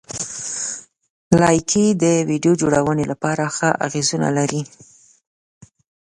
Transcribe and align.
لایکي 1.41 1.85
د 2.03 2.05
ویډیو 2.29 2.53
جوړونې 2.61 3.05
لپاره 3.11 3.43
ښه 3.55 3.69
اغېزونه 3.85 4.29
لري. 4.37 4.61